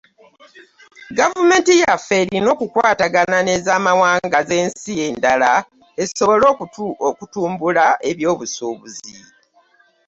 [1.17, 5.51] Gavumenti yaffe erina okukwatagana n'eza mawanga z'ensi endala
[6.03, 6.45] esobole
[7.11, 9.17] okutumbula eby'obusubuzi.